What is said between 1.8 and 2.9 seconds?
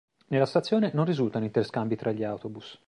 tra gli autobus.